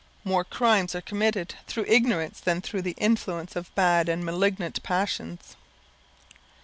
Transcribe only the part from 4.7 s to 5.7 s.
passions.